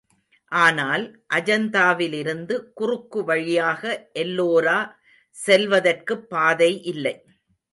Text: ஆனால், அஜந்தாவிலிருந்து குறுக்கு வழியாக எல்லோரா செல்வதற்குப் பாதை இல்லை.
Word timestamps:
ஆனால், 0.51 1.03
அஜந்தாவிலிருந்து 1.33 2.71
குறுக்கு 2.73 3.23
வழியாக 3.23 3.83
எல்லோரா 4.19 4.79
செல்வதற்குப் 5.37 6.29
பாதை 6.29 6.71
இல்லை. 6.85 7.15